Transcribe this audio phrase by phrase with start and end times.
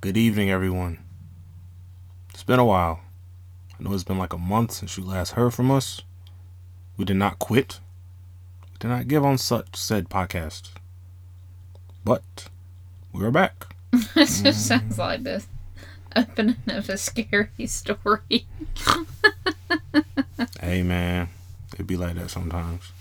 [0.00, 0.98] Good evening, everyone.
[2.32, 3.00] It's been a while.
[3.72, 6.02] I know it's been like a month since you last heard from us.
[6.96, 7.80] We did not quit.
[8.70, 10.70] We did not give on such said podcast.
[12.04, 12.48] But
[13.12, 13.74] we're back.
[14.14, 15.44] This just sounds like the
[16.14, 18.46] opening of a scary story.
[20.60, 21.28] Hey, man.
[21.74, 22.92] It'd be like that sometimes.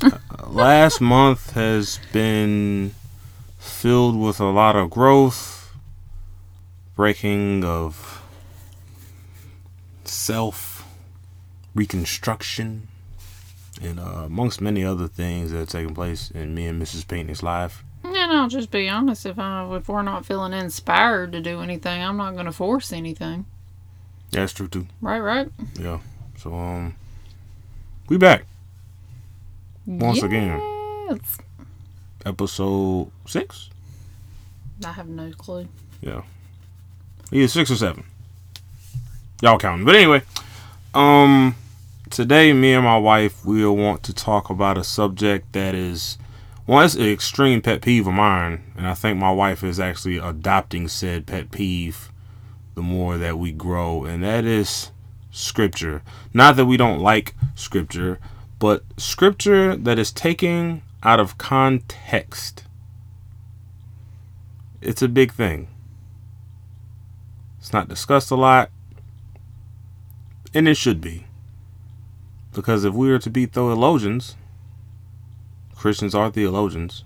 [0.00, 2.94] Uh, last month has been
[3.58, 5.55] filled with a lot of growth,
[6.96, 8.22] breaking of
[10.04, 10.84] self,
[11.74, 12.88] reconstruction,
[13.82, 17.06] and uh, amongst many other things that have taken place in me and Mrs.
[17.06, 17.84] Painting's life.
[18.02, 22.02] And I'll just be honest, if I if we're not feeling inspired to do anything,
[22.02, 23.44] I'm not gonna force anything.
[24.30, 24.86] That's true too.
[25.00, 25.48] Right, right.
[25.78, 26.00] Yeah.
[26.38, 26.94] So um,
[28.08, 28.44] we back
[29.86, 30.60] Once again.
[32.24, 33.70] Episode six.
[34.84, 35.68] I have no clue.
[36.00, 36.22] Yeah.
[37.32, 38.04] Either six or seven.
[39.42, 39.84] Y'all counting.
[39.84, 40.22] But anyway,
[40.94, 41.54] um
[42.10, 46.18] today me and my wife will want to talk about a subject that is
[46.66, 50.18] well, it's an extreme pet peeve of mine, and I think my wife is actually
[50.18, 52.10] adopting said pet peeve
[52.74, 54.90] the more that we grow, and that is
[55.30, 56.02] scripture.
[56.34, 58.18] Not that we don't like scripture,
[58.58, 62.64] but scripture that is taken out of context.
[64.80, 65.68] It's a big thing.
[67.66, 68.70] It's not discussed a lot.
[70.54, 71.24] And it should be.
[72.54, 74.36] Because if we are to be theologians,
[75.74, 77.02] Christians are theologians,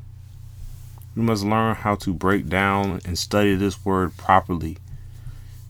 [1.17, 4.77] we must learn how to break down and study this word properly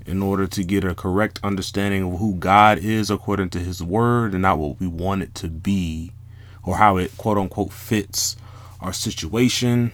[0.06, 4.32] in order to get a correct understanding of who God is according to his word
[4.32, 6.10] and not what we want it to be
[6.64, 8.36] or how it quote unquote fits
[8.80, 9.92] our situation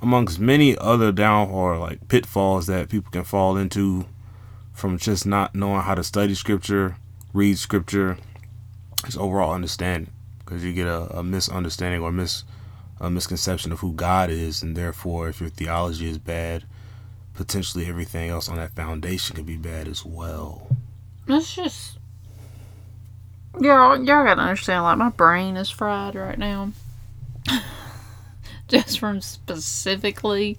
[0.00, 4.06] amongst many other down or like pitfalls that people can fall into
[4.78, 6.96] from just not knowing how to study scripture,
[7.32, 8.16] read scripture,
[9.04, 10.12] just overall understanding.
[10.38, 12.44] Because you get a, a misunderstanding or mis
[13.00, 16.64] a misconception of who God is, and therefore, if your theology is bad,
[17.34, 20.68] potentially everything else on that foundation could be bad as well.
[21.26, 21.98] It's just
[23.60, 26.72] y'all y'all gotta understand like my brain is fried right now.
[28.68, 30.58] just from specifically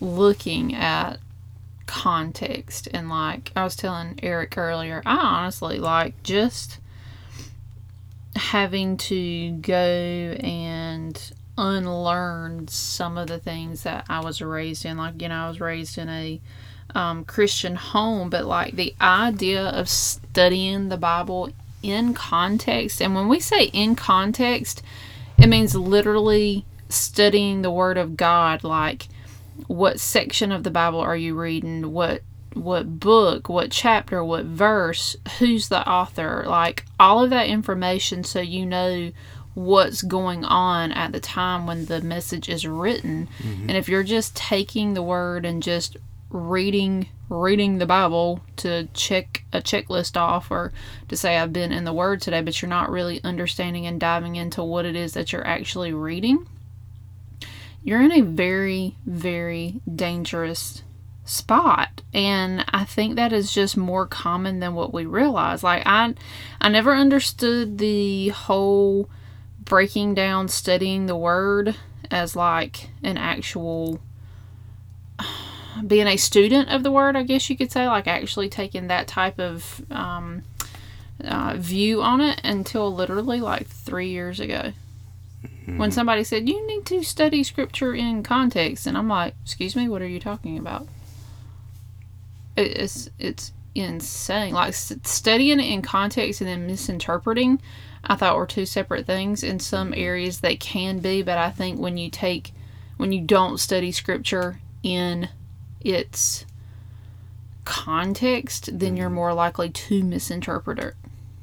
[0.00, 1.18] looking at
[1.90, 6.78] context and like I was telling Eric earlier, I honestly like just
[8.36, 14.96] having to go and unlearn some of the things that I was raised in.
[14.96, 16.40] Like, you know, I was raised in a
[16.94, 21.50] um, Christian home, but like the idea of studying the Bible
[21.82, 24.82] in context, and when we say in context,
[25.38, 28.62] it means literally studying the Word of God.
[28.64, 29.08] Like,
[29.66, 31.92] what section of the Bible are you reading?
[31.92, 32.22] What
[32.54, 38.40] what book, what chapter, what verse, who's the author, like all of that information so
[38.40, 39.12] you know
[39.54, 43.28] what's going on at the time when the message is written.
[43.38, 43.68] Mm-hmm.
[43.68, 45.96] And if you're just taking the word and just
[46.30, 50.72] reading reading the Bible to check a checklist off or
[51.08, 54.34] to say I've been in the word today, but you're not really understanding and diving
[54.34, 56.48] into what it is that you're actually reading,
[57.82, 60.82] you're in a very, very dangerous
[61.24, 62.02] spot.
[62.12, 65.62] And i think that is just more common than what we realize.
[65.62, 66.14] Like i
[66.60, 69.08] i never understood the whole
[69.64, 71.76] breaking down studying the word
[72.10, 74.00] as like an actual
[75.86, 79.06] being a student of the word i guess you could say like actually taking that
[79.06, 80.42] type of um,
[81.24, 84.72] uh, view on it until literally like three years ago
[85.78, 85.94] when mm-hmm.
[85.94, 90.02] somebody said you need to study scripture in context and i'm like excuse me what
[90.02, 90.86] are you talking about
[92.56, 94.52] it's it's insane.
[94.54, 97.60] Like studying it in context and then misinterpreting,
[98.04, 99.42] I thought were two separate things.
[99.42, 100.00] In some mm-hmm.
[100.00, 102.52] areas they can be, but I think when you take
[102.96, 105.28] when you don't study scripture in
[105.80, 106.44] its
[107.64, 109.14] context, then you're mm-hmm.
[109.16, 110.94] more likely to misinterpret it.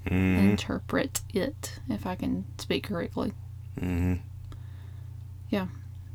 [0.06, 0.50] Mm-hmm.
[0.50, 3.33] Interpret it, if I can speak correctly.
[3.77, 4.15] Mm-hmm.
[5.50, 5.68] Yeah,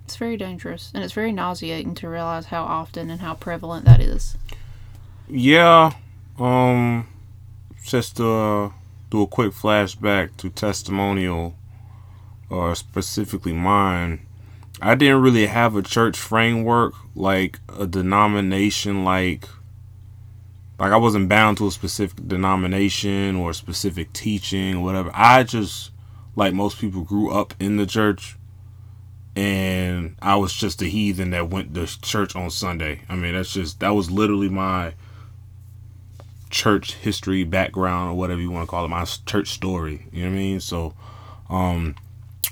[0.04, 4.00] it's very dangerous, and it's very nauseating to realize how often and how prevalent that
[4.00, 4.36] is.
[5.28, 5.92] Yeah.
[6.38, 7.06] Um
[7.84, 8.70] just to uh,
[9.10, 11.54] do a quick flashback to testimonial
[12.48, 14.20] or specifically mine.
[14.80, 19.48] I didn't really have a church framework like a denomination like
[20.78, 25.10] like I wasn't bound to a specific denomination or a specific teaching or whatever.
[25.14, 25.91] I just
[26.36, 28.36] like most people grew up in the church
[29.34, 33.02] and I was just a heathen that went to church on Sunday.
[33.08, 34.94] I mean, that's just that was literally my
[36.50, 40.06] church history background or whatever you want to call it, my church story.
[40.12, 40.60] You know what I mean?
[40.60, 40.94] So,
[41.48, 41.94] um,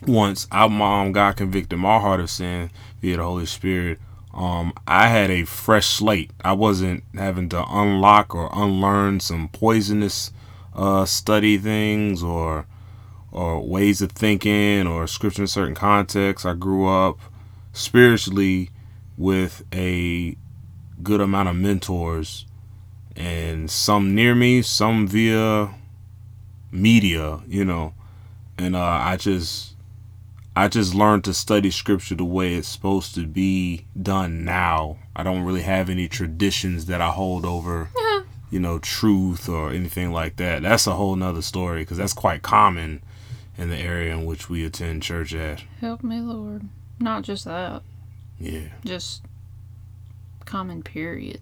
[0.07, 2.71] once I mom got convicted my heart of sin
[3.03, 3.99] via the Holy Spirit,
[4.33, 6.31] um, I had a fresh slate.
[6.43, 10.33] I wasn't having to unlock or unlearn some poisonous
[10.75, 12.67] uh, study things or
[13.33, 16.47] or ways of thinking or scripture in certain contexts.
[16.47, 17.19] I grew up
[17.73, 18.71] spiritually
[19.17, 20.37] with a
[21.03, 22.47] good amount of mentors
[23.17, 25.75] and some near me, some via
[26.71, 27.95] media, you know.
[28.59, 29.75] And uh, I just
[30.57, 34.99] I just learned to study scripture the way it's supposed to be done now.
[35.15, 37.89] I don't really have any traditions that I hold over,
[38.51, 40.63] you know, truth or anything like that.
[40.63, 43.03] That's a whole nother story because that's quite common
[43.61, 45.63] in the area in which we attend church at.
[45.81, 46.67] Help me, Lord.
[46.99, 47.83] Not just that,
[48.39, 49.23] Yeah, just
[50.47, 51.41] common period.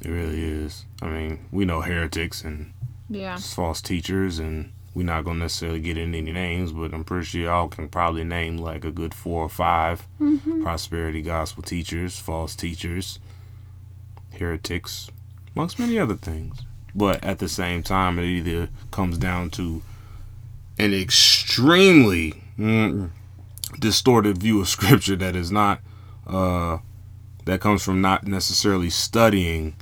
[0.00, 0.86] it really is.
[1.02, 2.72] I mean, we know heretics and
[3.10, 3.36] Yeah.
[3.36, 7.42] false teachers, and we're not gonna necessarily get into any names, but I'm pretty sure
[7.42, 10.62] y'all can probably name like a good four or 5 mm-hmm.
[10.62, 13.18] prosperity gospel teachers, false teachers,
[14.32, 15.10] heretics,
[15.54, 16.62] amongst many other things.
[16.94, 19.82] But at the same time, it either comes down to
[20.82, 23.08] an extremely mm,
[23.78, 25.80] distorted view of scripture that is not
[26.26, 26.78] uh,
[27.44, 29.74] that comes from not necessarily studying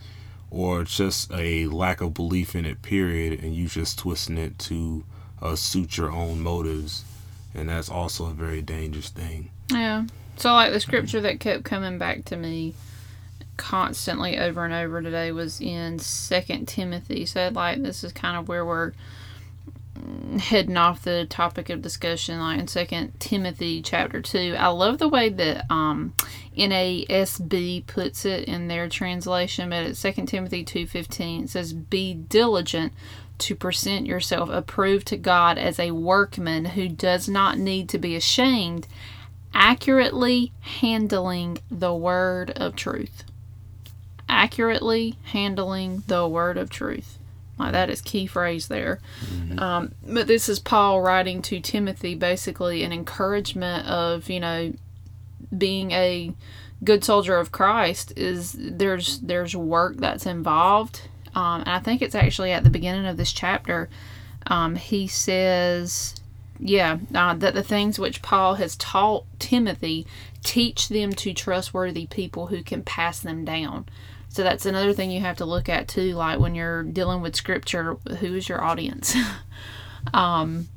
[0.50, 5.04] or just a lack of belief in it period and you just twisting it to
[5.40, 7.04] uh, suit your own motives
[7.54, 10.04] and that's also a very dangerous thing Yeah.
[10.36, 12.74] So like the scripture that kept coming back to me
[13.56, 17.26] constantly over and over today was in Second Timothy.
[17.26, 18.92] So like this is kind of where we're
[20.40, 24.56] heading off the topic of discussion like in Second Timothy chapter 2.
[24.58, 26.14] I love the way that um
[26.56, 32.92] NASB puts it in their translation, but it's Second Timothy 2:15 it says be diligent
[33.38, 38.14] to present yourself approved to God as a workman who does not need to be
[38.14, 38.86] ashamed
[39.54, 43.24] accurately handling the word of truth.
[44.28, 47.18] Accurately handling the word of truth.
[47.60, 49.00] Like that is key phrase there.
[49.58, 54.72] Um, but this is Paul writing to Timothy, basically an encouragement of you know
[55.56, 56.32] being a
[56.82, 58.12] good soldier of Christ.
[58.16, 63.06] Is there's there's work that's involved, um, and I think it's actually at the beginning
[63.06, 63.88] of this chapter.
[64.46, 66.20] Um, he says
[66.62, 70.06] yeah, uh, that the things which Paul has taught Timothy
[70.44, 73.86] teach them to trustworthy people who can pass them down.
[74.30, 76.14] So that's another thing you have to look at too.
[76.14, 79.14] Like when you're dealing with scripture, who is your audience?
[80.14, 80.68] um,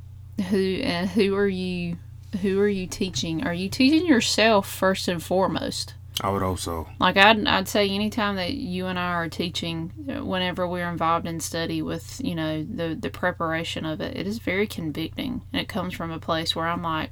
[0.50, 1.98] who and who are you?
[2.42, 3.46] Who are you teaching?
[3.46, 5.94] Are you teaching yourself first and foremost?
[6.22, 10.68] i would also Like I'd, I'd say anytime that you and I are teaching, whenever
[10.68, 14.68] we're involved in study with, you know, the, the preparation of it, it is very
[14.68, 15.42] convicting.
[15.52, 17.12] And it comes from a place where I'm like,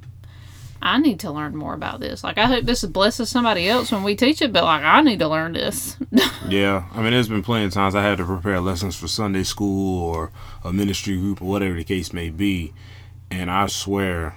[0.81, 2.23] I need to learn more about this.
[2.23, 5.19] Like I hope this blesses somebody else when we teach it, but like I need
[5.19, 5.97] to learn this.
[6.47, 9.43] yeah i mean there's been plenty of times i had to prepare lessons for sunday
[9.43, 10.31] school or
[10.63, 12.73] a ministry group or whatever the case may be
[13.29, 14.35] and i swear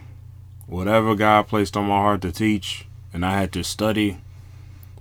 [0.66, 4.18] whatever god placed on my heart to teach and i had to study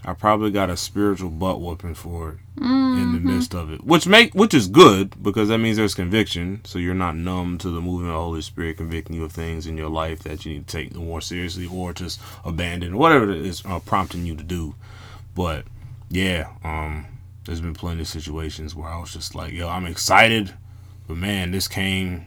[0.04, 3.84] i probably got a spiritual butt whooping for it in the midst of it.
[3.84, 6.62] Which make which is good because that means there's conviction.
[6.64, 9.66] So you're not numb to the movement of the holy spirit convicting you of things
[9.68, 13.46] in your life that you need to take more seriously or just abandon whatever it
[13.46, 14.76] is uh, prompting you to do.
[15.36, 15.66] But
[16.14, 17.06] yeah um
[17.46, 20.54] there's been plenty of situations where i was just like yo i'm excited
[21.08, 22.26] but man this came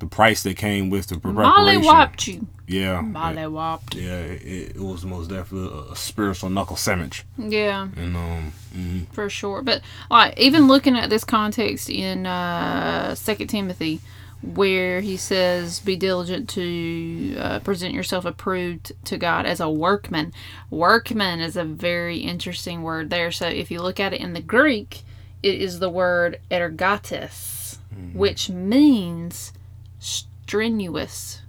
[0.00, 1.34] the price that came with the Molly
[1.76, 2.46] preparation whopped you.
[2.66, 3.94] yeah Molly whopped.
[3.94, 7.88] yeah it, it was most definitely a, a spiritual knuckle sandwich Yeah.
[7.96, 9.06] and um mhm.
[9.12, 9.62] for sure.
[9.62, 14.00] But like even looking at this context in uh Second Timothy,
[14.42, 20.32] where he says, "Be diligent to uh, present yourself approved to God as a workman."
[20.70, 23.30] Workman is a very interesting word there.
[23.32, 25.02] So if you look at it in the Greek,
[25.42, 27.78] it is the word ergates,
[28.12, 29.52] which means
[30.44, 31.40] strenuous.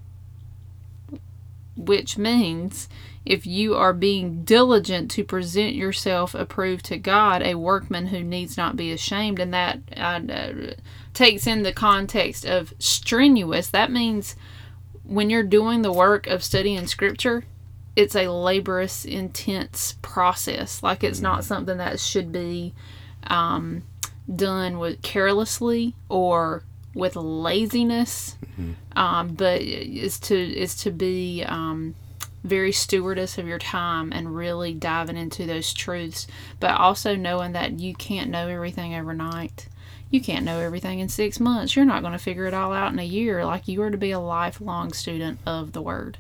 [1.76, 2.88] Which means
[3.26, 8.56] if you are being diligent to present yourself approved to God, a workman who needs
[8.56, 10.76] not be ashamed, and that uh,
[11.14, 14.36] takes in the context of strenuous, that means
[15.04, 17.44] when you're doing the work of studying Scripture,
[17.96, 20.82] it's a laborious, intense process.
[20.82, 22.74] Like it's not something that should be
[23.28, 23.84] um,
[24.34, 26.64] done with carelessly or
[26.96, 28.36] with laziness,
[28.96, 31.94] um, but is to is to be um,
[32.44, 36.26] very stewardess of your time and really diving into those truths,
[36.60, 39.68] but also knowing that you can't know everything overnight.
[40.10, 41.76] You can't know everything in six months.
[41.76, 43.44] You're not going to figure it all out in a year.
[43.46, 46.18] Like you are to be a lifelong student of the Word.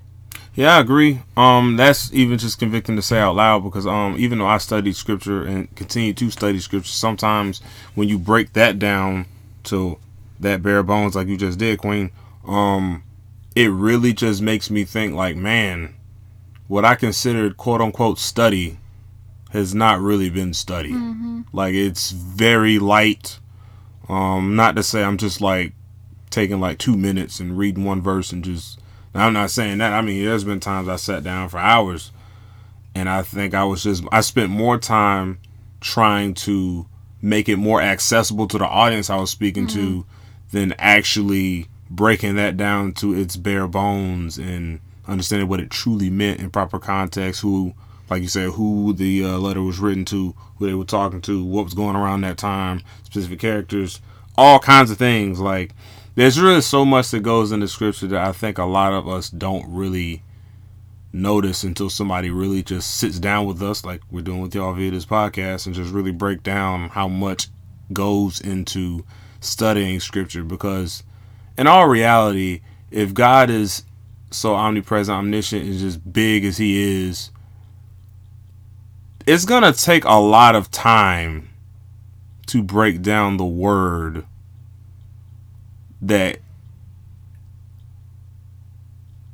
[0.55, 1.22] Yeah, I agree.
[1.36, 4.96] Um, that's even just convicting to say out loud because um, even though I studied
[4.96, 7.62] scripture and continue to study scripture, sometimes
[7.94, 9.25] when you break that down
[9.65, 9.98] to
[10.39, 12.11] that bare bones, like you just did, Queen,
[12.47, 13.03] um,
[13.55, 15.95] it really just makes me think like, man,
[16.67, 18.77] what I considered quote unquote study
[19.51, 20.91] has not really been study.
[20.91, 21.41] Mm-hmm.
[21.53, 23.39] Like it's very light.
[24.09, 25.73] Um, not to say I'm just like
[26.29, 28.79] taking like two minutes and reading one verse and just
[29.15, 29.93] I'm not saying that.
[29.93, 32.11] I mean, there's been times I sat down for hours,
[32.93, 35.39] and I think I was just I spent more time
[35.79, 36.85] trying to
[37.21, 39.79] make it more accessible to the audience I was speaking mm-hmm.
[39.79, 40.05] to
[40.51, 46.39] than actually breaking that down to its bare bones and understanding what it truly meant
[46.39, 47.41] in proper context.
[47.41, 47.73] Who,
[48.09, 51.43] like you said, who the uh, letter was written to, who they were talking to,
[51.43, 54.01] what was going around that time, specific characters,
[54.37, 55.71] all kinds of things like
[56.15, 59.29] there's really so much that goes into scripture that I think a lot of us
[59.29, 60.23] don't really
[61.11, 64.91] notice until somebody really just sits down with us, like we're doing with y'all via
[64.91, 67.47] this podcast, and just really break down how much
[67.91, 69.05] goes into
[69.45, 70.43] studying scripture.
[70.43, 71.03] Because
[71.57, 72.61] in all reality,
[72.91, 73.83] if God is
[74.31, 77.31] so omnipresent, omniscient, and just big as He is,
[79.25, 81.49] it's gonna take a lot of time
[82.47, 84.25] to break down the word
[86.01, 86.39] that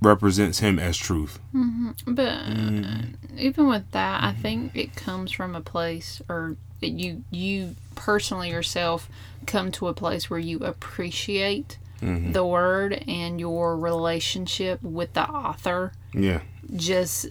[0.02, 1.40] represents him as truth.
[1.54, 2.14] Mm-hmm.
[2.14, 3.16] But mm.
[3.38, 6.56] even with that, I think it comes from a place, or
[6.90, 9.10] you you personally yourself
[9.46, 12.32] come to a place where you appreciate mm-hmm.
[12.32, 15.94] the word and your relationship with the author.
[16.14, 16.42] Yeah.
[16.76, 17.28] Just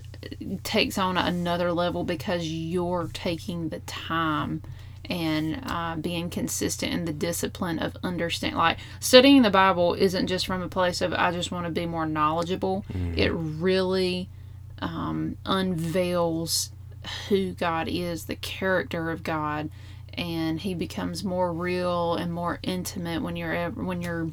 [0.65, 4.63] takes on another level because you're taking the time
[5.09, 10.47] and uh, being consistent in the discipline of understand like studying the bible isn't just
[10.47, 13.19] from a place of i just want to be more knowledgeable mm-hmm.
[13.19, 14.29] it really
[14.81, 16.71] um, unveils
[17.29, 19.71] who god is the character of god
[20.15, 24.29] and he becomes more real and more intimate when you're ever, when you're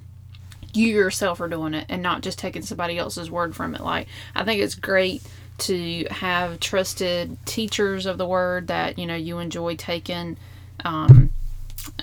[0.74, 3.82] you yourself are doing it and not just taking somebody else's word from it.
[3.82, 5.24] Like i think it's great
[5.60, 10.38] to have trusted teachers of the word that you know you enjoy taking
[10.86, 11.32] um,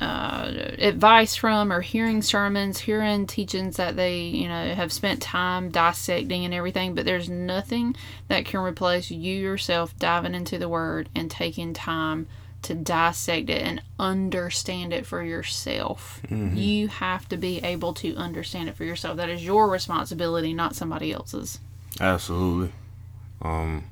[0.00, 5.70] uh, advice from or hearing sermons, hearing teachings that they, you know, have spent time
[5.70, 7.96] dissecting and everything, but there's nothing
[8.28, 12.26] that can replace you yourself diving into the Word and taking time
[12.62, 16.20] to dissect it and understand it for yourself.
[16.28, 16.56] Mm-hmm.
[16.56, 19.18] You have to be able to understand it for yourself.
[19.18, 21.58] That is your responsibility, not somebody else's.
[22.00, 22.72] Absolutely.
[23.42, 23.84] Um,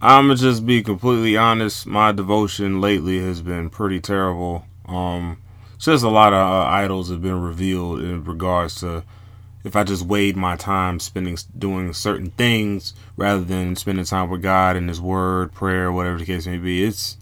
[0.00, 1.86] I'm gonna just be completely honest.
[1.86, 4.64] My devotion lately has been pretty terrible.
[4.88, 5.38] Um,
[5.78, 9.04] just a lot of uh, idols have been revealed in regards to
[9.64, 14.42] if I just weighed my time spending doing certain things rather than spending time with
[14.42, 16.84] God and His Word, prayer, whatever the case may be.
[16.84, 17.16] It's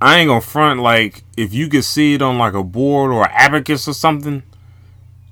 [0.00, 3.28] I ain't gonna front like if you could see it on like a board or
[3.30, 4.42] abacus or something,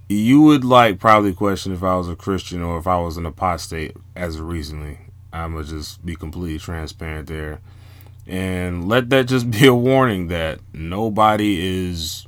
[0.08, 3.26] you would like probably question if I was a Christian or if I was an
[3.26, 4.98] apostate as recently.
[5.32, 7.60] I'm gonna just be completely transparent there,
[8.26, 12.26] and let that just be a warning that nobody is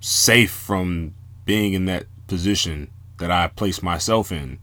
[0.00, 4.58] safe from being in that position that I placed myself in.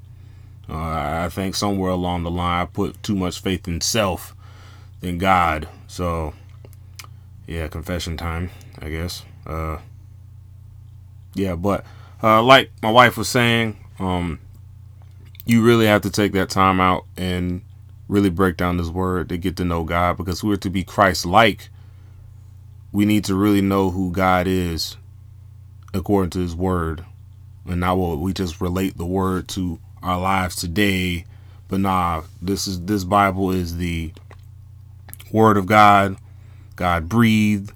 [0.70, 4.36] Uh, I think somewhere along the line I put too much faith in self
[5.00, 5.70] than God.
[5.88, 6.34] So,
[7.46, 8.50] yeah, confession time,
[8.80, 9.24] I guess.
[9.46, 9.78] Uh,
[11.34, 11.86] yeah, but
[12.22, 14.40] uh, like my wife was saying, um,
[15.46, 17.62] you really have to take that time out and
[18.08, 21.26] really break down this word to get to know God because we're to be Christ
[21.26, 21.70] like.
[22.92, 24.98] We need to really know who God is
[25.94, 27.06] according to his word.
[27.66, 31.26] And what we just relate the word to our lives today.
[31.68, 34.14] But nah, this is this Bible is the
[35.32, 36.16] word of God.
[36.78, 37.74] God breathed.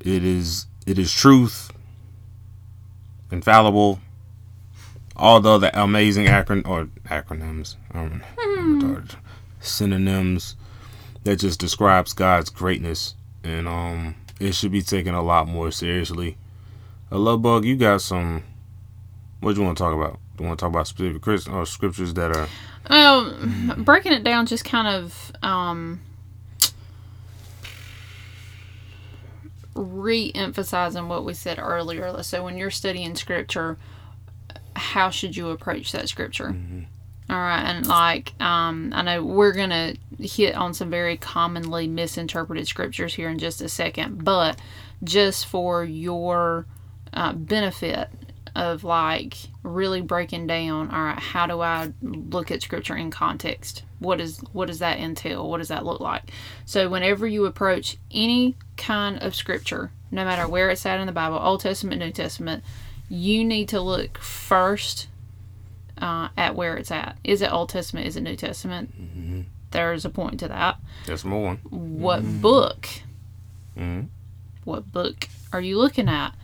[0.00, 1.70] It is it is truth.
[3.30, 4.00] Infallible
[5.16, 8.22] all the other amazing acron or acronyms, um,
[8.64, 9.16] hmm.
[9.60, 10.56] synonyms
[11.24, 16.36] that just describes God's greatness, and um, it should be taken a lot more seriously.
[17.10, 18.42] A love bug, you got some.
[19.40, 20.18] What do you want to talk about?
[20.36, 22.48] Do you want to talk about specific Chris, or scriptures that are?
[22.86, 26.00] Um, breaking it down, just kind of um,
[29.74, 32.22] re-emphasizing what we said earlier.
[32.22, 33.78] So when you're studying scripture
[34.76, 36.48] how should you approach that scripture?
[36.48, 36.80] Mm-hmm.
[37.30, 42.68] All right, and like um, I know we're gonna hit on some very commonly misinterpreted
[42.68, 44.58] scriptures here in just a second, but
[45.02, 46.66] just for your
[47.14, 48.10] uh, benefit
[48.54, 53.84] of like really breaking down, all right, how do I look at scripture in context?
[53.98, 55.48] What is what does that entail?
[55.48, 56.30] What does that look like?
[56.64, 61.12] So whenever you approach any kind of scripture, no matter where it's at in the
[61.12, 62.62] Bible, Old Testament, New Testament,
[63.08, 65.08] you need to look first
[66.04, 67.16] uh, at where it's at.
[67.24, 68.06] Is it Old Testament?
[68.06, 68.92] Is it New Testament?
[69.00, 69.40] Mm-hmm.
[69.70, 70.76] There's a point to that.
[71.06, 71.54] That's more.
[71.70, 72.86] What book?
[73.76, 74.08] Mhm.
[74.64, 76.34] What book are you looking at?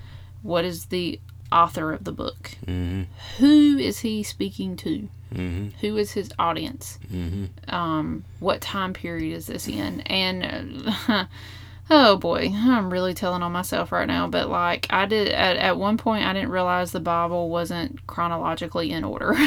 [0.43, 1.21] What is the
[1.52, 2.52] author of the book?
[2.67, 3.02] Mm-hmm.
[3.38, 5.09] Who is he speaking to?
[5.35, 5.69] Mm-hmm.
[5.81, 6.99] Who is his audience?
[7.12, 7.73] Mm-hmm.
[7.73, 10.00] Um, what time period is this in?
[10.02, 11.26] And uh,
[11.90, 14.28] oh boy, I'm really telling on myself right now.
[14.28, 18.90] But like I did at, at one point, I didn't realize the Bible wasn't chronologically
[18.90, 19.35] in order.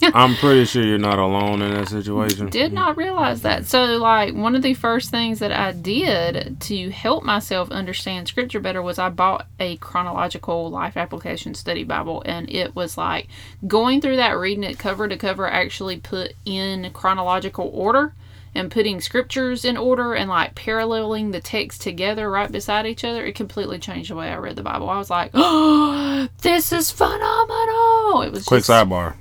[0.00, 2.48] I'm pretty sure you're not alone in that situation.
[2.50, 3.66] did not realize that.
[3.66, 8.60] So, like, one of the first things that I did to help myself understand scripture
[8.60, 12.22] better was I bought a chronological life application study Bible.
[12.26, 13.26] And it was like
[13.66, 18.14] going through that, reading it cover to cover, actually put in chronological order
[18.58, 23.24] and putting scriptures in order and like paralleling the text together right beside each other.
[23.24, 24.90] It completely changed the way I read the Bible.
[24.90, 28.22] I was like, oh, this is phenomenal.
[28.22, 29.14] It was Quick just, sidebar.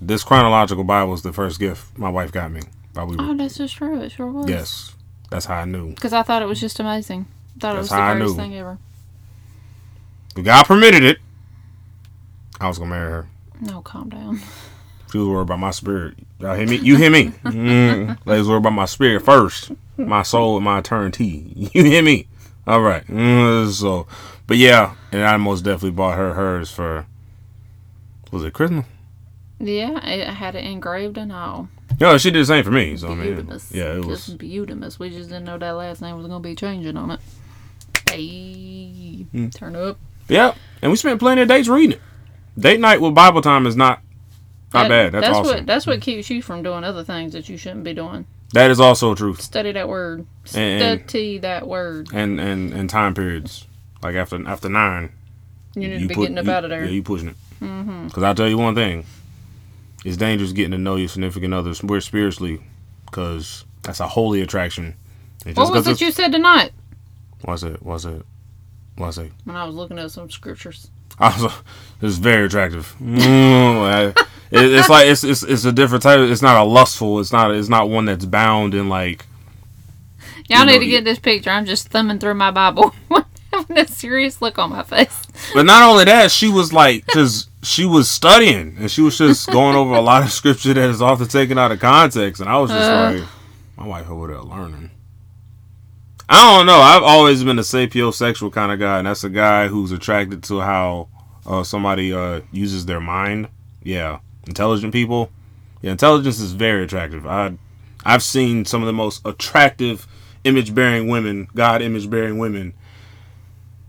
[0.00, 2.62] This chronological Bible was the first gift my wife got me.
[2.94, 4.00] While we oh, were, Oh, that's just true.
[4.00, 4.48] It sure was.
[4.48, 4.94] yes,
[5.30, 5.90] that's how I knew.
[5.94, 7.26] Because I thought it was just amazing.
[7.58, 8.78] Thought it was the greatest thing ever.
[10.36, 11.18] If God permitted it,
[12.60, 13.26] I was gonna marry her.
[13.60, 14.40] No, calm down.
[15.10, 16.14] She was worried about my spirit.
[16.38, 16.76] Y'all hear me?
[16.76, 17.32] You hear me?
[17.44, 21.70] Mm, ladies worried about my spirit first, my soul and my eternity.
[21.74, 22.26] You hear me?
[22.66, 23.04] All right.
[23.06, 24.06] Mm, so,
[24.46, 27.06] but yeah, and I most definitely bought her hers for.
[28.30, 28.86] Was it Christmas?
[29.58, 31.68] Yeah, it had it engraved and all.
[32.00, 32.96] No, she did the same for me.
[32.96, 33.74] So I mean, Beautimus.
[33.74, 34.98] yeah, it was Just beautimus.
[34.98, 37.20] We just didn't know that last name was going to be changing on it.
[38.08, 39.48] Hey, Hmm.
[39.48, 39.98] turn up.
[40.28, 42.00] Yeah, and we spent plenty of days reading it.
[42.58, 44.00] Date night with Bible time is not
[44.72, 45.12] not That- bad.
[45.12, 45.44] That's, awesome.
[45.56, 48.26] what that's what keeps you from doing other things that you shouldn't be doing.
[48.52, 49.34] that is also true.
[49.36, 50.26] Study that word.
[50.54, 52.08] And- and- Study that word.
[52.12, 53.66] And and and time periods
[54.02, 55.10] like after after nine.
[55.74, 56.84] You need to be put- getting up you- out of there.
[56.84, 57.36] Yeah, you pushing it.
[57.62, 58.06] Mm-hmm.
[58.06, 59.04] Because I'll tell you one thing.
[60.04, 61.82] It's dangerous getting to know your significant others.
[61.82, 62.60] We're spiritually,
[63.06, 64.94] because that's a holy attraction.
[65.44, 66.72] Just what was it you said tonight?
[67.44, 67.82] Was it?
[67.82, 68.24] Was it?
[68.96, 69.30] Was it?
[69.44, 70.90] When I was looking at some scriptures.
[71.18, 71.52] I was,
[72.02, 72.94] it's very attractive.
[73.00, 76.18] Mm, I- it, it's like it's, it's it's a different type.
[76.20, 77.20] Of, it's not a lustful.
[77.20, 79.26] It's not it's not one that's bound in like.
[80.48, 81.50] Y'all You know, need to get this picture.
[81.50, 82.92] I'm just thumbing through my Bible,
[83.52, 85.22] having a serious look on my face.
[85.54, 89.48] But not only that, she was like, because she was studying and she was just
[89.52, 92.58] going over a lot of scripture that is often taken out of context, and I
[92.58, 93.12] was just Uh.
[93.20, 93.28] like,
[93.76, 94.90] my wife over there learning.
[96.28, 96.78] I don't know.
[96.78, 100.60] I've always been a sapiosexual kind of guy, and that's a guy who's attracted to
[100.60, 101.08] how
[101.46, 103.48] uh, somebody uh, uses their mind.
[103.82, 105.30] Yeah, intelligent people.
[105.82, 107.26] Yeah, intelligence is very attractive.
[107.26, 107.56] I,
[108.04, 110.06] I've seen some of the most attractive
[110.44, 112.74] image-bearing women, God image-bearing women,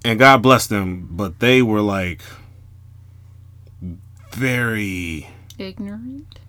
[0.04, 2.22] and God bless them, but they were like
[4.32, 5.30] very.
[5.58, 6.40] Ignorant.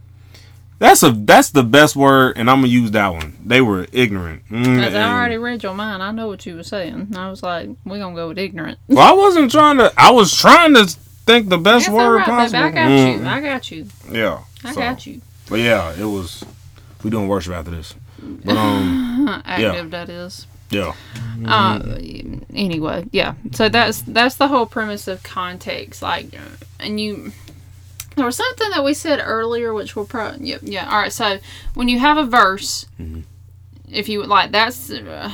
[0.79, 3.37] That's a that's the best word, and I'm gonna use that one.
[3.45, 4.43] They were ignorant.
[4.49, 7.15] Mm, As I already read your mind, I know what you were saying.
[7.17, 8.81] I was like, we're gonna go with ignorant.
[8.89, 9.93] Well, I wasn't trying to.
[9.97, 10.93] I was trying to
[11.27, 12.37] think the best That's word alright, baby.
[12.37, 12.63] possible.
[12.65, 13.27] I got Mm, you.
[13.27, 13.87] I got you.
[14.11, 15.21] Yeah, I so- got you.
[15.49, 16.45] But yeah, it was.
[17.03, 17.95] We doing worship after this.
[18.45, 20.47] But um, Active that is.
[20.71, 20.93] yeah.
[21.47, 21.81] Uh,
[22.55, 23.35] anyway, yeah.
[23.53, 26.01] So that's that's the whole premise of context.
[26.03, 26.29] Like,
[26.79, 27.33] and you.
[28.15, 30.85] There was something that we said earlier, which we'll probably yeah, yeah.
[30.89, 31.13] All right.
[31.13, 31.39] So
[31.75, 32.87] when you have a verse,
[33.91, 35.33] if you like, that's uh,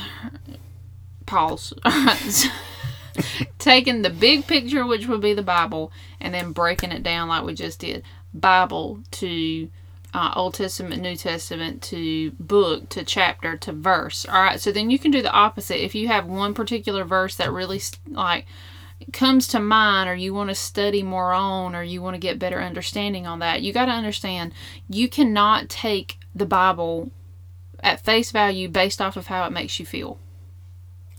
[1.25, 1.73] pause.
[3.59, 7.43] Taking the big picture, which would be the Bible, and then breaking it down like
[7.43, 8.03] we just did.
[8.33, 9.69] Bible to
[10.13, 14.25] uh, Old Testament, New Testament to book to chapter to verse.
[14.25, 15.83] All right, so then you can do the opposite.
[15.83, 18.45] If you have one particular verse that really like
[19.13, 22.39] comes to mind, or you want to study more on, or you want to get
[22.39, 24.53] better understanding on that, you got to understand
[24.89, 27.11] you cannot take the Bible
[27.81, 30.19] at face value based off of how it makes you feel.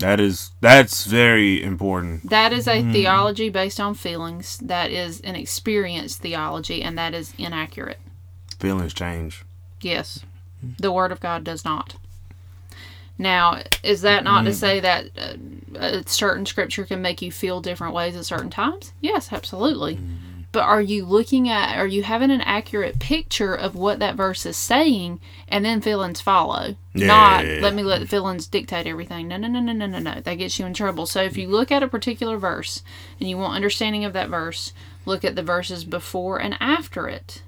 [0.01, 2.29] That is that's very important.
[2.31, 2.93] That is a hmm.
[2.93, 4.59] theology based on feelings.
[4.59, 7.99] That is an experience theology, and that is inaccurate.
[8.59, 9.45] Feelings change.
[9.81, 10.25] Yes,
[10.61, 10.71] hmm.
[10.79, 11.97] the Word of God does not.
[13.19, 14.57] Now, is that not to hmm.
[14.57, 15.35] say that uh,
[15.79, 18.95] a certain scripture can make you feel different ways at certain times?
[19.03, 19.99] Yes, absolutely.
[20.53, 24.45] But are you looking at are you having an accurate picture of what that verse
[24.47, 27.61] is saying and then feelings follow not Yeah.
[27.63, 30.35] let me let the feelings dictate everything no no no no no no no that
[30.35, 32.83] gets you in trouble so if you look at a particular verse
[33.19, 34.73] and you want understanding of that verse
[35.07, 37.43] look at the verses before and after it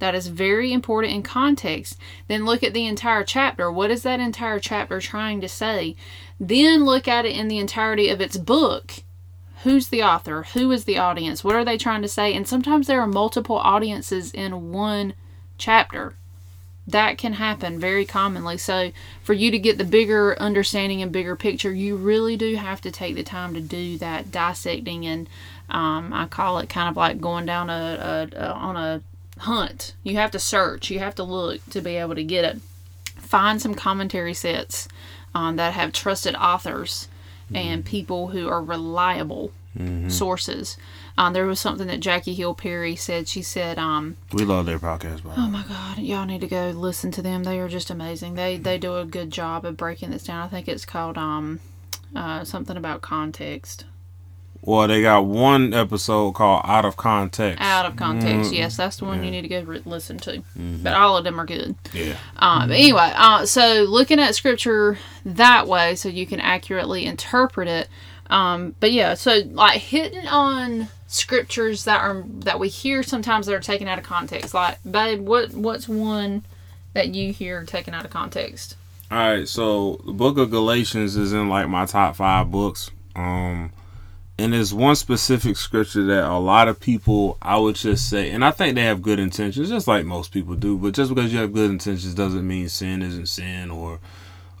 [0.00, 1.96] that is very important in context.
[2.26, 3.70] Then look at the entire chapter.
[3.70, 5.94] What is that entire chapter trying to say?
[6.40, 9.03] Then look at it in the entirety of its book.
[9.64, 10.42] Who's the author?
[10.52, 11.42] Who is the audience?
[11.42, 12.34] What are they trying to say?
[12.34, 15.14] And sometimes there are multiple audiences in one
[15.56, 16.14] chapter.
[16.86, 18.58] That can happen very commonly.
[18.58, 22.82] So, for you to get the bigger understanding and bigger picture, you really do have
[22.82, 25.30] to take the time to do that dissecting and
[25.70, 29.02] um, I call it kind of like going down a, a, a on a
[29.38, 29.94] hunt.
[30.02, 32.60] You have to search, you have to look to be able to get it.
[33.16, 34.88] Find some commentary sets
[35.34, 37.08] um, that have trusted authors
[37.52, 39.52] and people who are reliable
[40.08, 40.76] sources.
[41.18, 43.26] Um, there was something that Jackie Hill Perry said.
[43.26, 46.70] She said, um, We love their podcast, by "Oh my God, y'all need to go
[46.70, 47.42] listen to them.
[47.44, 48.34] They are just amazing.
[48.34, 50.44] They they do a good job of breaking this down.
[50.44, 51.60] I think it's called um,
[52.14, 53.84] uh, something about context.
[54.66, 57.60] Well, they got one episode called Out of Context.
[57.60, 60.38] Out of context, Mm, yes, that's the one you need to go re- listen to.
[60.38, 60.82] Mm-hmm.
[60.82, 61.74] But all of them are good.
[61.92, 62.16] Yeah.
[62.40, 67.88] But anyway, uh, so looking at scripture that way, so you can accurately interpret it.
[68.30, 73.54] Um, but yeah, so like hitting on scriptures that are that we hear sometimes that
[73.54, 74.54] are taken out of context.
[74.54, 76.42] Like, babe, what what's one
[76.94, 78.76] that you hear taken out of context?
[79.10, 82.90] All right, so the book of Galatians is in like my top five books.
[83.14, 83.70] Um,
[84.36, 88.44] and there's one specific scripture that a lot of people, I would just say, and
[88.44, 90.76] I think they have good intentions, just like most people do.
[90.76, 94.00] But just because you have good intentions doesn't mean sin isn't sin or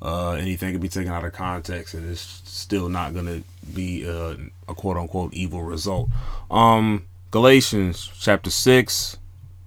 [0.00, 4.04] uh, anything can be taken out of context and it's still not going to be
[4.04, 4.36] a
[4.74, 6.08] quote unquote evil result.
[6.50, 9.16] Um, Galatians chapter 6,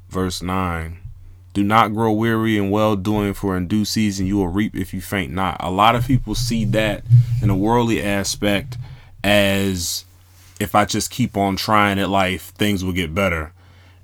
[0.09, 0.99] verse 9.
[1.53, 4.93] Do not grow weary in well doing, for in due season you will reap if
[4.93, 5.57] you faint not.
[5.59, 7.03] A lot of people see that
[7.41, 8.77] in a worldly aspect
[9.27, 10.05] as
[10.57, 13.51] if I just keep on trying at life, things will get better.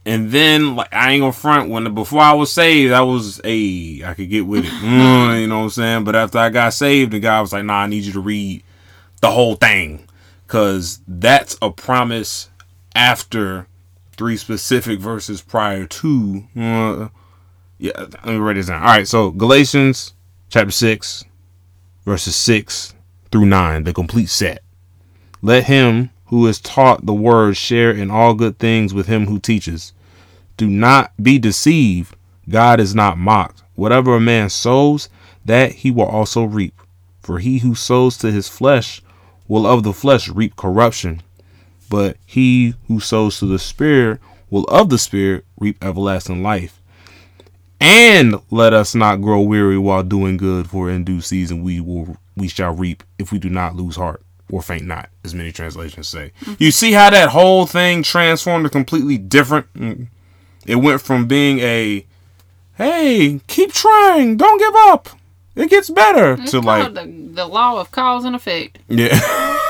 [0.06, 4.04] And then, like, I ain't gonna front when before I was saved, I was a
[4.04, 6.04] I could get with it, Mm, you know what I'm saying.
[6.04, 8.64] But after I got saved, the guy was like, "Nah, I need you to read
[9.22, 10.06] the whole thing,
[10.48, 12.50] cause that's a promise
[12.94, 13.68] after
[14.18, 17.08] three specific verses prior to." Uh,
[17.80, 18.82] yeah, let me write this down.
[18.82, 20.14] All right, so Galatians
[20.50, 21.24] chapter 6,
[22.06, 22.94] verses 6
[23.32, 24.64] through 9, the complete set.
[25.46, 29.40] Let him who is taught the word share in all good things with him who
[29.40, 29.92] teaches.
[30.56, 32.16] Do not be deceived.
[32.48, 33.62] God is not mocked.
[33.76, 35.10] Whatever a man sows,
[35.44, 36.74] that he will also reap.
[37.22, 39.02] For he who sows to his flesh
[39.50, 41.22] will of the flesh reap corruption.
[41.90, 46.82] But he who sows to the Spirit will of the Spirit reap everlasting life.
[47.82, 52.16] And let us not grow weary while doing good, for in due season we will
[52.38, 56.08] we shall reap if we do not lose heart or faint not, as many translations
[56.08, 56.32] say.
[56.60, 59.74] You see how that whole thing transformed to completely different.
[59.74, 60.08] Mm.
[60.68, 62.06] It went from being a
[62.78, 65.10] hey, keep trying, don't give up,
[65.56, 68.78] it gets better, It's to like the, the law of cause and effect.
[68.88, 69.10] yeah,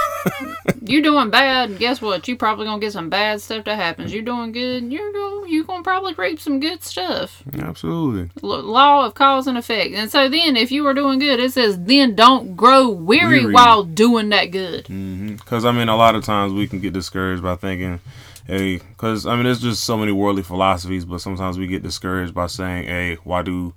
[0.82, 2.28] You're doing bad, and guess what?
[2.28, 4.14] You probably gonna get some bad stuff that happens.
[4.14, 7.44] You're doing good, you're going you gonna probably reap some good stuff.
[7.60, 8.30] absolutely.
[8.44, 9.94] L- law of cause and effect.
[9.94, 13.54] And so then, if you are doing good, it says then don't grow weary, Weary.
[13.54, 14.86] while doing that good.
[14.86, 15.36] Mm-hmm.
[15.36, 18.00] Because I mean, a lot of times we can get discouraged by thinking,
[18.48, 22.34] hey, because I mean, there's just so many worldly philosophies, but sometimes we get discouraged
[22.34, 23.74] by saying, hey, why do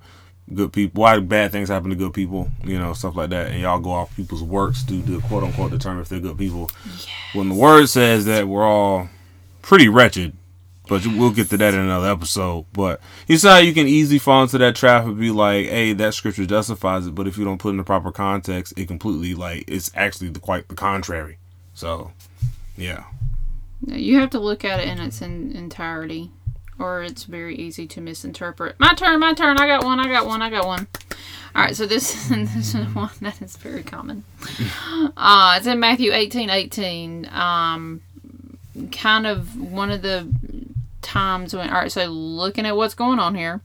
[0.53, 3.61] good people, why bad things happen to good people, you know, stuff like that, and
[3.61, 6.71] y'all go off people's works to do quote unquote determine if they're good people.
[7.33, 9.09] When the word says that we're all
[9.61, 10.33] pretty wretched.
[10.89, 12.63] But we'll get to that in another episode.
[12.71, 15.91] But you see how you can easily fall into that trap and be like, "Hey,
[15.91, 18.87] that scripture justifies it," but if you don't put it in the proper context, it
[18.87, 21.39] completely like it's actually the quite the contrary.
[21.73, 22.13] So,
[22.77, 23.03] yeah,
[23.85, 26.31] You have to look at it in its in- entirety,
[26.79, 28.79] or it's very easy to misinterpret.
[28.79, 29.57] My turn, my turn.
[29.57, 29.99] I got one.
[29.99, 30.41] I got one.
[30.41, 30.87] I got one.
[31.55, 34.23] All right, so this this is one that is very common.
[35.17, 37.27] Uh, it's in Matthew eighteen eighteen.
[37.31, 38.01] Um,
[38.91, 40.31] kind of one of the
[41.01, 41.69] times when.
[41.69, 43.61] All right, so looking at what's going on here,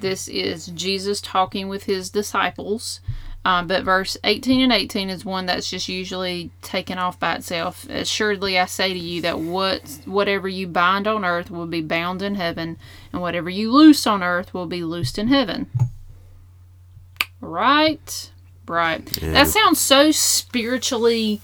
[0.00, 3.00] this is Jesus talking with his disciples.
[3.46, 7.86] Um, but verse 18 and 18 is one that's just usually taken off by itself.
[7.90, 12.22] Assuredly, I say to you that what whatever you bind on earth will be bound
[12.22, 12.78] in heaven,
[13.12, 15.70] and whatever you loose on earth will be loosed in heaven.
[17.42, 18.30] Right?
[18.66, 19.04] Right.
[19.20, 21.42] That sounds so spiritually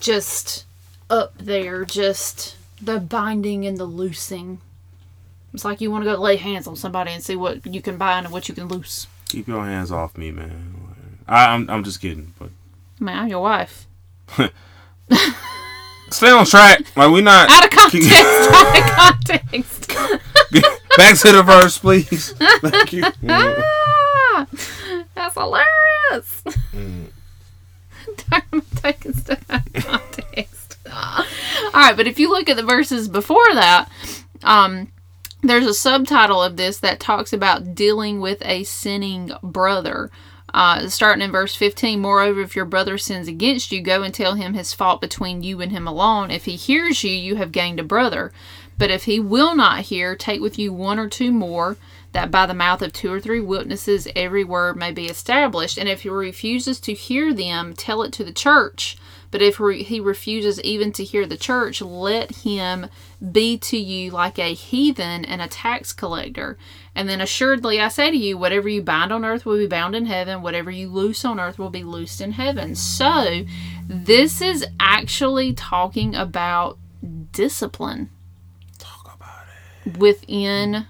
[0.00, 0.64] just
[1.10, 4.62] up there, just the binding and the loosing.
[5.52, 7.98] It's like you want to go lay hands on somebody and see what you can
[7.98, 9.06] bind and what you can loose.
[9.28, 10.91] Keep your hands off me, man.
[11.28, 12.50] I, I'm I'm just kidding, but
[13.00, 13.86] Man, I'm your wife.
[16.10, 16.80] stay on track.
[16.96, 18.10] Like we're not Out of context.
[18.12, 18.84] out of
[19.30, 19.88] context.
[20.96, 22.32] back to the verse, please.
[22.32, 23.04] Thank you.
[23.28, 24.46] Ah,
[25.14, 26.42] that's hilarious.
[26.74, 27.06] Mm.
[28.30, 30.76] I'm taking stuff out of context.
[30.92, 31.24] All
[31.74, 33.88] right, but if you look at the verses before that,
[34.42, 34.90] um,
[35.42, 40.10] there's a subtitle of this that talks about dealing with a sinning brother.
[40.54, 44.34] Uh, starting in verse 15, moreover, if your brother sins against you, go and tell
[44.34, 46.30] him his fault between you and him alone.
[46.30, 48.32] If he hears you, you have gained a brother.
[48.76, 51.76] But if he will not hear, take with you one or two more,
[52.12, 55.78] that by the mouth of two or three witnesses every word may be established.
[55.78, 58.96] And if he refuses to hear them, tell it to the church.
[59.30, 62.88] But if re- he refuses even to hear the church, let him
[63.32, 66.58] be to you like a heathen and a tax collector.
[66.94, 69.96] And then assuredly I say to you, whatever you bind on earth will be bound
[69.96, 72.74] in heaven, whatever you loose on earth will be loosed in heaven.
[72.74, 73.44] So
[73.88, 76.76] this is actually talking about
[77.32, 78.10] discipline
[78.78, 79.46] Talk about
[79.86, 79.96] it.
[79.96, 80.86] within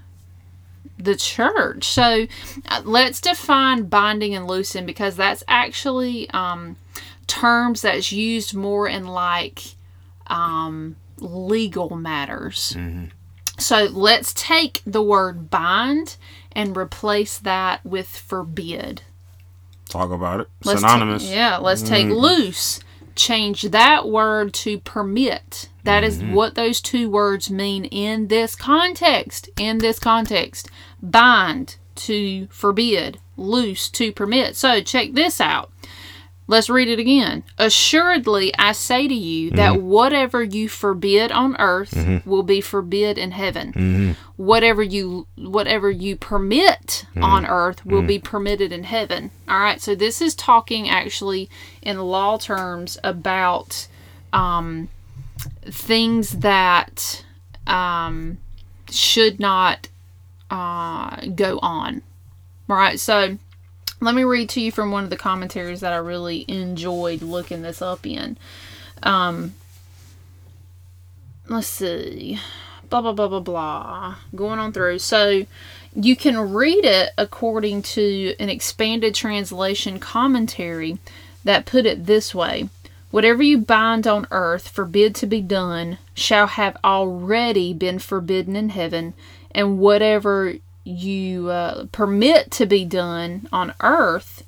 [1.05, 1.85] the church.
[1.85, 2.27] So
[2.69, 6.77] uh, let's define binding and loosing because that's actually um,
[7.27, 9.63] terms that's used more in like
[10.27, 12.77] um, legal matters.
[13.59, 16.17] So let's take the word bind
[16.53, 19.03] and replace that with forbid.
[19.89, 20.49] Talk about it.
[20.65, 21.31] Let's ta- Synonymous.
[21.31, 22.81] yeah, let's take loose.
[23.15, 25.69] Change that word to permit.
[25.85, 29.51] That is what those two words mean in this context.
[29.59, 30.71] In this context,
[31.03, 34.57] bind to forbid, loose to permit.
[34.57, 35.71] So check this out.
[36.49, 37.45] Let's read it again.
[37.57, 39.87] Assuredly, I say to you that mm-hmm.
[39.87, 42.29] whatever you forbid on earth mm-hmm.
[42.29, 43.73] will be forbid in heaven.
[43.73, 44.13] Mm-hmm.
[44.37, 49.31] Whatever you whatever you permit on earth will be permitted in heaven.
[49.49, 49.81] All right.
[49.81, 51.49] So this is talking actually
[51.81, 53.87] in law terms about
[54.33, 54.89] um,
[55.63, 57.25] things that
[57.67, 58.39] um,
[58.91, 59.89] should not
[60.53, 62.03] uh, go on.
[62.69, 63.01] Right.
[63.01, 63.39] So
[64.01, 67.63] let me read to you from one of the commentaries that I really enjoyed looking
[67.63, 68.37] this up in.
[69.03, 69.55] Um,
[71.49, 72.39] let's see.
[72.91, 74.17] Blah, blah, blah, blah, blah.
[74.35, 74.99] Going on through.
[74.99, 75.47] So
[75.97, 80.99] you can read it according to an expanded translation commentary
[81.45, 82.69] that put it this way
[83.13, 88.71] Whatever you bind on earth, forbid to be done, shall have already been forbidden in
[88.71, 89.13] heaven,
[89.55, 94.45] and whatever you uh, permit to be done on earth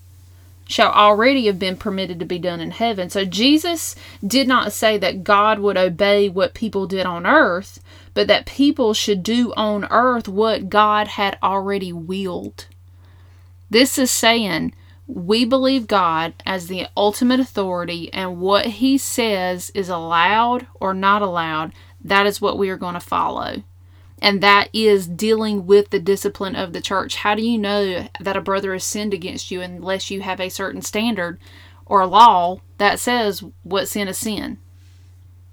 [0.66, 3.10] shall already have been permitted to be done in heaven.
[3.10, 3.94] So Jesus
[4.26, 7.80] did not say that God would obey what people did on earth,
[8.14, 12.66] but that people should do on earth what God had already willed.
[13.68, 14.74] This is saying
[15.06, 21.20] we believe God as the ultimate authority, and what He says is allowed or not
[21.20, 23.62] allowed, that is what we are going to follow
[24.24, 27.16] and that is dealing with the discipline of the church.
[27.16, 30.48] How do you know that a brother has sinned against you unless you have a
[30.48, 31.38] certain standard
[31.84, 34.56] or a law that says what sin is sin?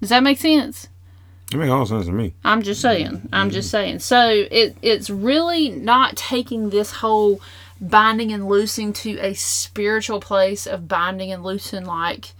[0.00, 0.88] Does that make sense?
[1.52, 2.32] It makes all sense to me.
[2.44, 3.28] I'm just saying.
[3.30, 3.98] I'm just saying.
[3.98, 7.42] So it it's really not taking this whole
[7.78, 12.32] binding and loosing to a spiritual place of binding and loosing like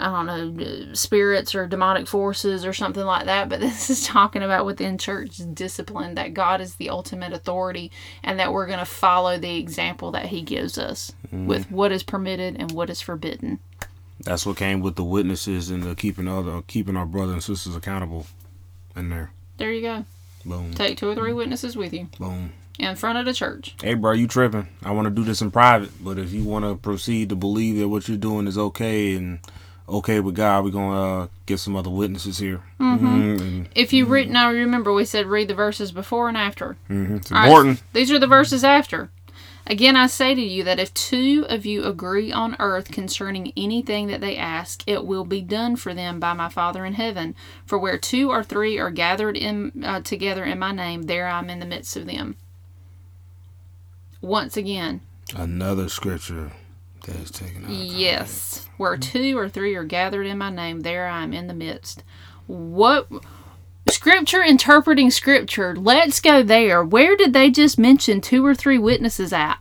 [0.00, 3.48] I don't know, spirits or demonic forces or something like that.
[3.48, 7.90] But this is talking about within church discipline that God is the ultimate authority
[8.22, 11.46] and that we're going to follow the example that He gives us mm-hmm.
[11.46, 13.58] with what is permitted and what is forbidden.
[14.20, 17.76] That's what came with the witnesses and the keeping other keeping our brothers and sisters
[17.76, 18.26] accountable
[18.96, 19.30] in there.
[19.58, 20.04] There you go.
[20.44, 20.74] Boom.
[20.74, 22.52] Take two or three witnesses with you Boom.
[22.78, 23.74] in front of the church.
[23.80, 24.68] Hey bro, you tripping.
[24.82, 28.08] I wanna do this in private, but if you wanna proceed to believe that what
[28.08, 29.38] you're doing is okay and
[29.88, 32.62] okay with God, we're gonna uh, get some other witnesses here.
[32.80, 33.64] Mm-hmm.
[33.74, 36.76] If you read, now remember we said read the verses before and after.
[36.88, 37.82] hmm It's All right, important.
[37.92, 39.10] these are the verses after.
[39.66, 44.06] Again, I say to you that if two of you agree on earth concerning anything
[44.06, 47.34] that they ask, it will be done for them by my Father in heaven.
[47.66, 51.38] For where two or three are gathered in uh, together in my name, there I
[51.38, 52.36] am in the midst of them.
[54.20, 55.02] Once again,
[55.36, 56.52] Another scripture
[57.02, 57.70] that is taken out.
[57.70, 59.00] of yes, where hmm.
[59.00, 62.04] two or three are gathered in my name, there I am in the midst.
[62.46, 63.08] What
[63.90, 65.74] scripture interpreting scripture?
[65.76, 66.84] Let's go there.
[66.84, 69.58] Where did they just mention two or three witnesses at?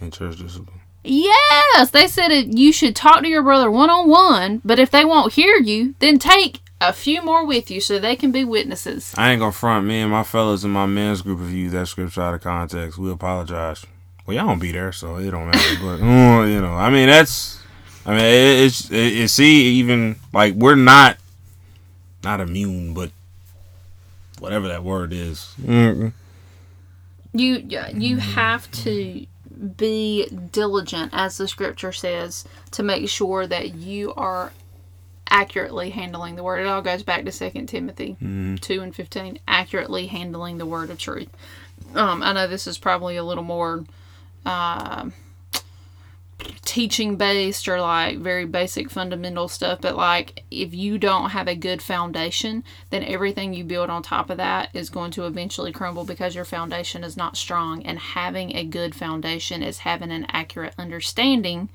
[0.00, 0.80] in church discipline.
[1.04, 4.90] Yes, they said it, you should talk to your brother one on one, but if
[4.90, 8.44] they won't hear you, then take a few more with you so they can be
[8.44, 9.14] witnesses.
[9.16, 11.88] I ain't gonna front me and my fellas in my men's group if you that
[11.88, 12.98] scripture out of context.
[12.98, 13.84] We apologize.
[14.28, 15.76] Well, y'all don't be there, so it don't matter.
[15.80, 17.62] but uh, you know, I mean, that's.
[18.04, 21.16] I mean, it, it's it, it, see even like we're not
[22.22, 23.10] not immune, but
[24.38, 25.54] whatever that word is.
[25.62, 26.12] Mm-mm.
[27.32, 29.24] You you have to
[29.78, 34.52] be diligent, as the scripture says, to make sure that you are
[35.30, 36.60] accurately handling the word.
[36.60, 38.56] It all goes back to Second Timothy Mm-hmm.
[38.56, 39.38] two and fifteen.
[39.48, 41.30] Accurately handling the word of truth.
[41.94, 43.84] Um, I know this is probably a little more
[44.46, 45.10] uh,
[46.64, 51.54] teaching based or like very basic fundamental stuff, but like if you don't have a
[51.54, 56.04] good foundation, then everything you build on top of that is going to eventually crumble
[56.04, 57.82] because your foundation is not strong.
[57.84, 61.68] And having a good foundation is having an accurate understanding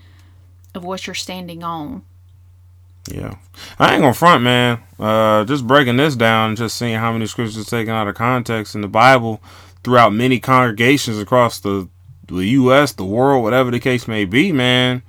[0.73, 2.03] of what you're standing on.
[3.11, 3.35] Yeah,
[3.79, 4.81] I ain't gonna front, man.
[4.97, 8.81] Uh, just breaking this down, just seeing how many scriptures taken out of context in
[8.81, 9.41] the Bible
[9.83, 11.89] throughout many congregations across the
[12.27, 15.01] the U.S., the world, whatever the case may be, man.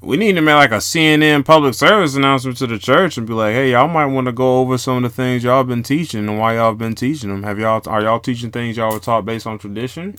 [0.00, 3.32] We need to make like a CNN public service announcement to the church and be
[3.32, 6.28] like, "Hey, y'all might want to go over some of the things y'all been teaching
[6.28, 7.42] and why y'all been teaching them.
[7.42, 10.14] Have y'all are y'all teaching things y'all were taught based on tradition,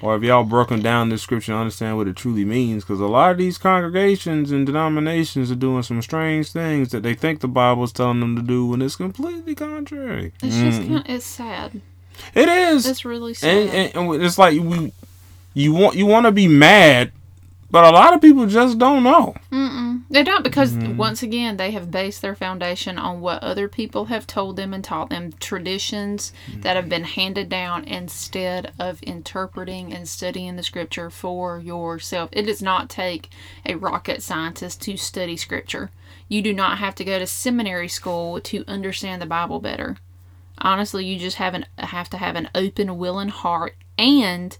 [0.00, 2.84] or have y'all broken down the scripture and understand what it truly means?
[2.84, 7.12] Because a lot of these congregations and denominations are doing some strange things that they
[7.14, 10.32] think the Bible is telling them to do when it's completely contrary.
[10.42, 11.82] It's just kind it's sad.
[12.34, 12.86] It is.
[12.86, 13.48] It's really sad.
[13.50, 14.92] and, and, and it's like we
[15.60, 17.12] you want you want to be mad
[17.70, 19.90] but a lot of people just don't know Mm-mm.
[20.10, 20.96] They don't because mm-hmm.
[20.96, 24.82] once again they have based their foundation on what other people have told them and
[24.82, 26.62] taught them traditions mm-hmm.
[26.62, 32.28] that have been handed down instead of interpreting and studying the scripture for yourself.
[32.32, 33.30] It does not take
[33.64, 35.92] a rocket scientist to study scripture.
[36.26, 39.96] You do not have to go to seminary school to understand the Bible better.
[40.58, 44.58] Honestly, you just have an have to have an open, willing heart and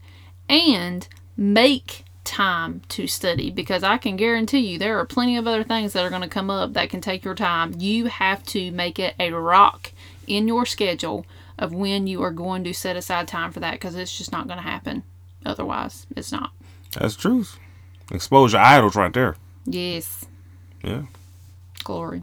[0.51, 5.65] and make time to study because I can guarantee you there are plenty of other
[5.65, 7.75] things that are going to come up that can take your time.
[7.79, 9.93] You have to make it a rock
[10.27, 11.25] in your schedule
[11.59, 14.47] of when you are going to set aside time for that because it's just not
[14.47, 15.05] going to happen.
[15.47, 16.51] Otherwise, it's not.
[16.93, 17.59] that's truth
[18.13, 20.27] expose your idols right there Yes,
[20.83, 21.03] yeah
[21.85, 22.23] glory.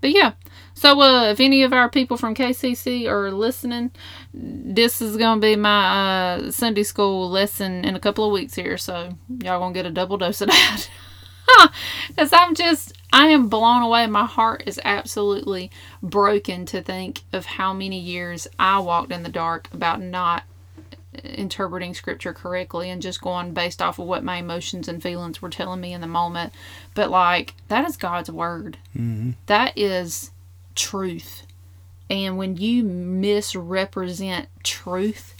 [0.00, 0.32] But yeah,
[0.80, 3.90] so uh, if any of our people from KCC are listening,
[4.32, 8.78] this is gonna be my uh, Sunday school lesson in a couple of weeks here.
[8.78, 10.88] So y'all gonna get a double dose of that.
[12.08, 14.06] Because I'm just, I am blown away.
[14.06, 15.70] My heart is absolutely
[16.02, 20.44] broken to think of how many years I walked in the dark about not
[21.24, 25.50] interpreting scripture correctly and just going based off of what my emotions and feelings were
[25.50, 26.54] telling me in the moment.
[26.94, 28.78] But like, that is God's word.
[29.46, 30.30] That is
[30.74, 31.46] truth.
[32.08, 35.34] And when you misrepresent truth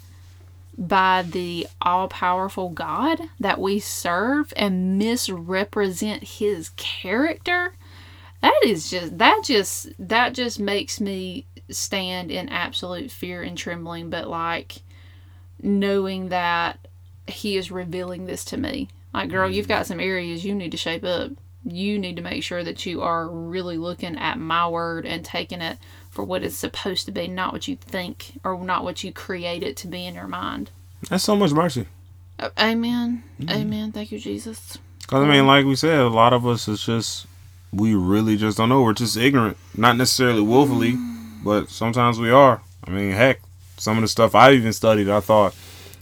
[0.78, 7.74] by the all powerful God that we serve and misrepresent his character,
[8.40, 14.10] that is just that just that just makes me stand in absolute fear and trembling,
[14.10, 14.82] but like
[15.62, 16.78] knowing that
[17.26, 18.88] he is revealing this to me.
[19.12, 19.70] Like, girl, you've mm.
[19.70, 21.32] got some areas you need to shape up.
[21.64, 25.60] You need to make sure that you are really looking at my word and taking
[25.60, 25.78] it
[26.10, 29.62] for what it's supposed to be, not what you think or not what you create
[29.62, 30.70] it to be in your mind.
[31.08, 31.86] that's so much mercy
[32.38, 33.22] Uh, Amen.
[33.48, 33.92] Amen.
[33.92, 34.78] Thank you, Jesus.
[35.00, 37.26] because i mean like we said a lot of us is just
[37.72, 40.96] we really just don't know we're just ignorant not necessarily willfully
[41.44, 43.40] but sometimes we are i mean heck
[43.76, 45.54] some of the stuff i even studied i thought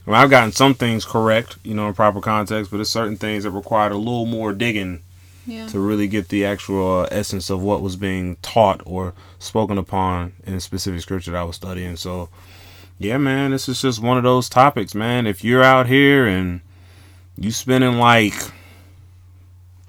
[0.07, 3.19] I mean, I've gotten some things correct, you know, in proper context, but there's certain
[3.19, 5.03] things that required a little more digging
[5.49, 5.67] Yeah.
[5.69, 10.35] to really get the actual uh, essence of what was being taught or spoken upon
[10.45, 11.97] in a specific scripture that I was studying.
[11.97, 12.29] So,
[12.99, 15.27] yeah, man, this is just one of those topics, man.
[15.27, 16.61] If you're out here and
[17.39, 18.35] you spending like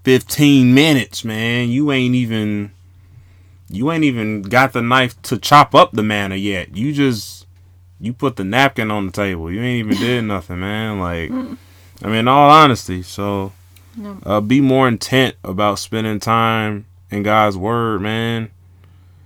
[0.06, 2.72] 15 minutes, man, you ain't even
[3.70, 6.76] you ain't even got the knife to chop up the manna yet.
[6.76, 7.46] You just
[8.00, 9.52] you put the napkin on the table.
[9.52, 11.00] You ain't even did nothing, man.
[11.00, 11.32] Like
[12.02, 13.52] I mean, all honesty, so
[14.24, 18.50] uh, be more intent about spending time in God's word, man.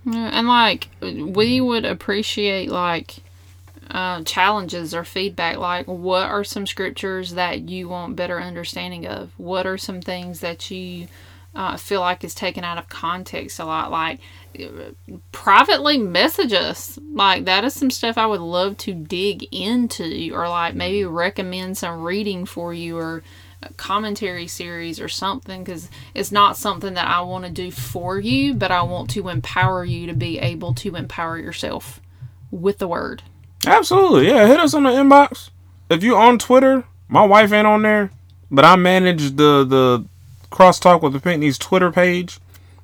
[0.05, 3.15] Yeah, and like we would appreciate like
[3.89, 5.57] uh, challenges or feedback.
[5.57, 9.31] Like, what are some scriptures that you want better understanding of?
[9.37, 11.07] What are some things that you
[11.55, 13.91] uh, feel like is taken out of context a lot?
[13.91, 14.19] Like,
[15.31, 16.97] privately message us.
[17.11, 21.77] Like, that is some stuff I would love to dig into, or like maybe recommend
[21.77, 23.23] some reading for you, or
[23.77, 28.53] commentary series or something because it's not something that I want to do for you,
[28.53, 32.01] but I want to empower you to be able to empower yourself
[32.51, 33.23] with the word.
[33.65, 34.27] Absolutely.
[34.27, 35.49] Yeah, hit us on the inbox.
[35.89, 38.11] If you're on Twitter, my wife ain't on there,
[38.49, 40.05] but I manage the the
[40.51, 42.39] crosstalk with the Pinkneys Twitter page.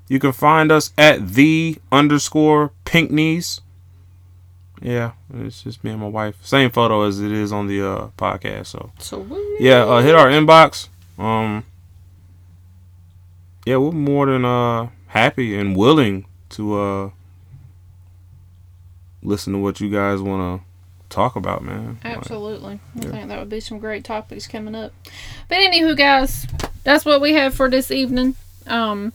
[0.07, 3.61] You can find us at the underscore Pinkneys.
[4.81, 6.35] Yeah, it's just me and my wife.
[6.41, 8.67] Same photo as it is on the uh, podcast.
[8.67, 9.25] So So
[9.59, 10.87] yeah, uh, hit our inbox.
[11.17, 11.65] Um,
[13.65, 17.09] yeah, we're more than uh happy and willing to uh
[19.21, 20.65] listen to what you guys want to
[21.13, 21.99] talk about, man.
[22.03, 22.79] Like, Absolutely.
[22.95, 24.93] I think that would be some great topics coming up.
[25.49, 26.47] But anywho, guys,
[26.83, 28.35] that's what we have for this evening.
[28.67, 29.11] Um,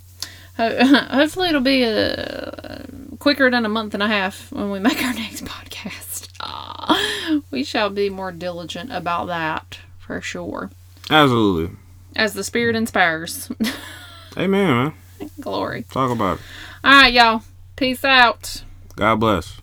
[0.56, 2.82] ho- hopefully it'll be uh
[3.25, 6.29] quicker than a month and a half when we make our next podcast.
[6.41, 10.70] Ah, we shall be more diligent about that for sure.
[11.09, 11.75] absolutely.
[12.14, 13.51] As the spirit inspires.
[14.37, 15.31] Amen, man.
[15.41, 15.87] Glory.
[15.91, 16.43] Talk about it.
[16.85, 17.43] All right, y'all.
[17.77, 18.62] Peace out.
[18.95, 19.59] God bless.